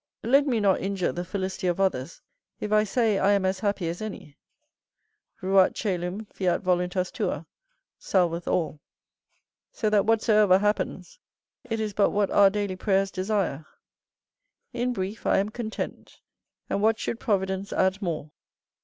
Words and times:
Let 0.23 0.47
me 0.47 0.59
not 0.59 0.81
injure 0.81 1.11
the 1.11 1.23
felicity 1.23 1.67
of 1.67 1.79
others, 1.79 2.23
if 2.59 2.71
I 2.71 2.83
say 2.83 3.19
I 3.19 3.33
am 3.33 3.45
as 3.45 3.59
happy 3.59 3.87
as 3.87 4.01
any. 4.01 4.35
"Ruat 5.43 5.73
cœlum, 5.73 6.25
fiat 6.33 6.61
voluntas 6.61 7.11
tua," 7.11 7.45
salveth 7.99 8.47
all; 8.47 8.79
so 9.71 9.91
that, 9.91 10.07
whatsoever 10.07 10.57
happens, 10.57 11.19
it 11.63 11.79
is 11.79 11.93
but 11.93 12.09
what 12.09 12.31
our 12.31 12.49
daily 12.49 12.75
prayers 12.75 13.11
desire. 13.11 13.67
In 14.73 14.91
brief, 14.91 15.27
I 15.27 15.37
am 15.37 15.49
content; 15.49 16.19
and 16.67 16.81
what 16.81 16.97
should 16.97 17.19
providence 17.19 17.71
add 17.71 18.01
more? 18.01 18.31